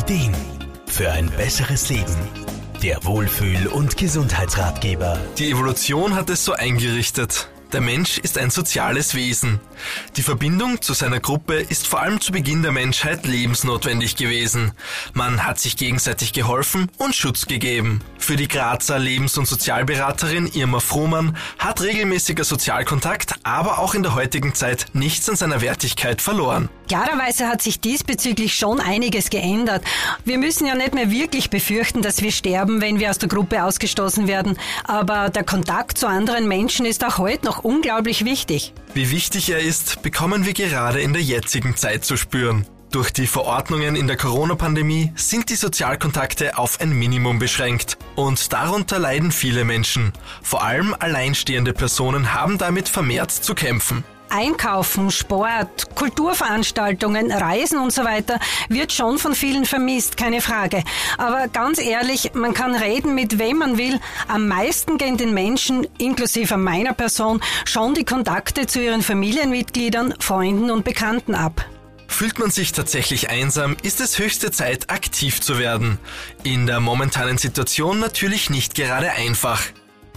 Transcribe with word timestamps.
Ideen 0.00 0.34
für 0.86 1.12
ein 1.12 1.30
besseres 1.36 1.90
Leben. 1.90 2.16
Der 2.82 3.04
Wohlfühl- 3.04 3.66
und 3.66 3.98
Gesundheitsratgeber. 3.98 5.20
Die 5.36 5.50
Evolution 5.50 6.14
hat 6.14 6.30
es 6.30 6.42
so 6.42 6.54
eingerichtet. 6.54 7.50
Der 7.72 7.82
Mensch 7.82 8.16
ist 8.16 8.38
ein 8.38 8.48
soziales 8.48 9.14
Wesen. 9.14 9.60
Die 10.16 10.22
Verbindung 10.22 10.80
zu 10.80 10.94
seiner 10.94 11.20
Gruppe 11.20 11.56
ist 11.56 11.86
vor 11.86 12.00
allem 12.00 12.18
zu 12.18 12.32
Beginn 12.32 12.62
der 12.62 12.72
Menschheit 12.72 13.26
lebensnotwendig 13.26 14.16
gewesen. 14.16 14.72
Man 15.12 15.44
hat 15.44 15.58
sich 15.58 15.76
gegenseitig 15.76 16.32
geholfen 16.32 16.90
und 16.96 17.14
Schutz 17.14 17.46
gegeben. 17.46 18.00
Für 18.18 18.36
die 18.36 18.48
Grazer 18.48 18.98
Lebens- 18.98 19.36
und 19.36 19.46
Sozialberaterin 19.46 20.46
Irma 20.46 20.80
Frohmann 20.80 21.36
hat 21.58 21.82
regelmäßiger 21.82 22.44
Sozialkontakt 22.44 23.34
aber 23.42 23.78
auch 23.78 23.94
in 23.94 24.02
der 24.02 24.14
heutigen 24.14 24.54
Zeit 24.54 24.86
nichts 24.94 25.28
an 25.28 25.36
seiner 25.36 25.60
Wertigkeit 25.60 26.22
verloren. 26.22 26.70
Klarerweise 26.90 27.46
hat 27.46 27.62
sich 27.62 27.78
diesbezüglich 27.78 28.56
schon 28.56 28.80
einiges 28.80 29.30
geändert. 29.30 29.84
Wir 30.24 30.38
müssen 30.38 30.66
ja 30.66 30.74
nicht 30.74 30.92
mehr 30.92 31.08
wirklich 31.08 31.48
befürchten, 31.48 32.02
dass 32.02 32.20
wir 32.20 32.32
sterben, 32.32 32.80
wenn 32.80 32.98
wir 32.98 33.10
aus 33.10 33.18
der 33.18 33.28
Gruppe 33.28 33.62
ausgestoßen 33.62 34.26
werden. 34.26 34.58
Aber 34.82 35.30
der 35.30 35.44
Kontakt 35.44 35.98
zu 35.98 36.08
anderen 36.08 36.48
Menschen 36.48 36.84
ist 36.86 37.04
auch 37.04 37.18
heute 37.18 37.46
noch 37.46 37.62
unglaublich 37.62 38.24
wichtig. 38.24 38.74
Wie 38.92 39.12
wichtig 39.12 39.50
er 39.50 39.60
ist, 39.60 40.02
bekommen 40.02 40.46
wir 40.46 40.52
gerade 40.52 41.00
in 41.00 41.12
der 41.12 41.22
jetzigen 41.22 41.76
Zeit 41.76 42.04
zu 42.04 42.16
spüren. 42.16 42.66
Durch 42.90 43.12
die 43.12 43.28
Verordnungen 43.28 43.94
in 43.94 44.08
der 44.08 44.16
Corona-Pandemie 44.16 45.12
sind 45.14 45.48
die 45.48 45.54
Sozialkontakte 45.54 46.58
auf 46.58 46.80
ein 46.80 46.90
Minimum 46.90 47.38
beschränkt. 47.38 47.98
Und 48.16 48.52
darunter 48.52 48.98
leiden 48.98 49.30
viele 49.30 49.64
Menschen. 49.64 50.12
Vor 50.42 50.64
allem 50.64 50.96
alleinstehende 50.98 51.72
Personen 51.72 52.34
haben 52.34 52.58
damit 52.58 52.88
vermehrt 52.88 53.30
zu 53.30 53.54
kämpfen. 53.54 54.02
Einkaufen, 54.30 55.10
Sport, 55.10 55.94
Kulturveranstaltungen, 55.94 57.30
Reisen 57.30 57.78
und 57.78 57.92
so 57.92 58.04
weiter 58.04 58.38
wird 58.68 58.92
schon 58.92 59.18
von 59.18 59.34
vielen 59.34 59.64
vermisst, 59.64 60.16
keine 60.16 60.40
Frage. 60.40 60.82
Aber 61.18 61.48
ganz 61.48 61.80
ehrlich, 61.80 62.32
man 62.34 62.54
kann 62.54 62.74
reden 62.74 63.14
mit 63.14 63.38
wem 63.38 63.58
man 63.58 63.78
will. 63.78 64.00
Am 64.28 64.48
meisten 64.48 64.98
gehen 64.98 65.16
den 65.16 65.34
Menschen, 65.34 65.86
inklusive 65.98 66.56
meiner 66.56 66.94
Person, 66.94 67.40
schon 67.64 67.94
die 67.94 68.04
Kontakte 68.04 68.66
zu 68.66 68.80
ihren 68.80 69.02
Familienmitgliedern, 69.02 70.14
Freunden 70.18 70.70
und 70.70 70.84
Bekannten 70.84 71.34
ab. 71.34 71.64
Fühlt 72.10 72.38
man 72.38 72.50
sich 72.50 72.72
tatsächlich 72.72 73.30
einsam, 73.30 73.76
ist 73.82 74.00
es 74.00 74.18
höchste 74.18 74.50
Zeit, 74.50 74.90
aktiv 74.90 75.40
zu 75.40 75.58
werden. 75.58 75.98
In 76.42 76.66
der 76.66 76.80
momentanen 76.80 77.38
Situation 77.38 77.98
natürlich 77.98 78.50
nicht 78.50 78.74
gerade 78.74 79.12
einfach. 79.12 79.62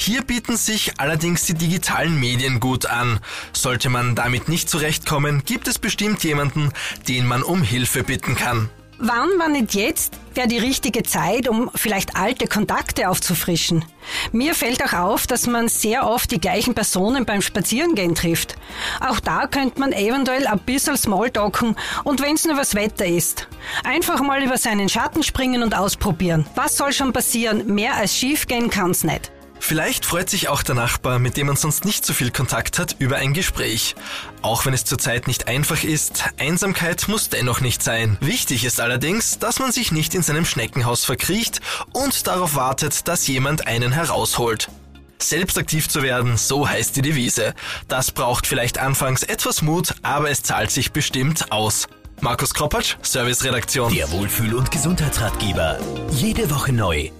Hier 0.00 0.22
bieten 0.22 0.56
sich 0.56 0.98
allerdings 0.98 1.44
die 1.44 1.52
digitalen 1.52 2.18
Medien 2.18 2.58
gut 2.58 2.86
an. 2.86 3.20
Sollte 3.52 3.90
man 3.90 4.14
damit 4.14 4.48
nicht 4.48 4.70
zurechtkommen, 4.70 5.42
gibt 5.44 5.68
es 5.68 5.78
bestimmt 5.78 6.24
jemanden, 6.24 6.72
den 7.06 7.26
man 7.26 7.42
um 7.42 7.62
Hilfe 7.62 8.02
bitten 8.02 8.34
kann. 8.34 8.70
Wann, 8.98 9.28
wann 9.36 9.52
nicht 9.52 9.74
jetzt, 9.74 10.14
wäre 10.34 10.48
die 10.48 10.56
richtige 10.56 11.02
Zeit, 11.02 11.48
um 11.48 11.70
vielleicht 11.74 12.16
alte 12.16 12.46
Kontakte 12.46 13.10
aufzufrischen. 13.10 13.84
Mir 14.32 14.54
fällt 14.54 14.82
auch 14.82 14.94
auf, 14.94 15.26
dass 15.26 15.46
man 15.46 15.68
sehr 15.68 16.06
oft 16.06 16.30
die 16.30 16.40
gleichen 16.40 16.74
Personen 16.74 17.26
beim 17.26 17.42
Spazierengehen 17.42 18.14
trifft. 18.14 18.56
Auch 19.00 19.20
da 19.20 19.48
könnte 19.48 19.80
man 19.80 19.92
eventuell 19.92 20.46
ein 20.46 20.60
bisschen 20.60 20.96
Smalltalken 20.96 21.76
und 22.04 22.22
wenn's 22.22 22.46
nur 22.46 22.56
was 22.56 22.74
Wetter 22.74 23.04
ist. 23.06 23.48
Einfach 23.84 24.22
mal 24.22 24.42
über 24.42 24.56
seinen 24.56 24.88
Schatten 24.88 25.22
springen 25.22 25.62
und 25.62 25.76
ausprobieren. 25.76 26.46
Was 26.54 26.78
soll 26.78 26.94
schon 26.94 27.12
passieren? 27.12 27.74
Mehr 27.74 27.96
als 27.96 28.16
schief 28.16 28.46
gehen 28.46 28.70
kann's 28.70 29.04
nicht. 29.04 29.30
Vielleicht 29.70 30.04
freut 30.04 30.28
sich 30.28 30.48
auch 30.48 30.64
der 30.64 30.74
Nachbar, 30.74 31.20
mit 31.20 31.36
dem 31.36 31.46
man 31.46 31.54
sonst 31.54 31.84
nicht 31.84 32.04
so 32.04 32.12
viel 32.12 32.32
Kontakt 32.32 32.80
hat, 32.80 32.96
über 32.98 33.18
ein 33.18 33.32
Gespräch. 33.32 33.94
Auch 34.42 34.66
wenn 34.66 34.74
es 34.74 34.84
zurzeit 34.84 35.28
nicht 35.28 35.46
einfach 35.46 35.84
ist, 35.84 36.24
Einsamkeit 36.40 37.06
muss 37.06 37.28
dennoch 37.28 37.60
nicht 37.60 37.80
sein. 37.80 38.18
Wichtig 38.20 38.64
ist 38.64 38.80
allerdings, 38.80 39.38
dass 39.38 39.60
man 39.60 39.70
sich 39.70 39.92
nicht 39.92 40.16
in 40.16 40.22
seinem 40.22 40.44
Schneckenhaus 40.44 41.04
verkriecht 41.04 41.60
und 41.92 42.26
darauf 42.26 42.56
wartet, 42.56 43.06
dass 43.06 43.28
jemand 43.28 43.68
einen 43.68 43.92
herausholt. 43.92 44.66
Selbst 45.20 45.56
aktiv 45.56 45.88
zu 45.88 46.02
werden, 46.02 46.36
so 46.36 46.68
heißt 46.68 46.96
die 46.96 47.02
Devise. 47.02 47.54
Das 47.86 48.10
braucht 48.10 48.48
vielleicht 48.48 48.76
anfangs 48.78 49.22
etwas 49.22 49.62
Mut, 49.62 49.94
aber 50.02 50.30
es 50.30 50.42
zahlt 50.42 50.72
sich 50.72 50.90
bestimmt 50.90 51.52
aus. 51.52 51.86
Markus 52.20 52.54
Kropatsch, 52.54 52.96
Serviceredaktion. 53.02 53.94
Der 53.94 54.10
Wohlfühl- 54.10 54.54
und 54.56 54.72
Gesundheitsratgeber. 54.72 55.78
Jede 56.10 56.50
Woche 56.50 56.72
neu 56.72 57.12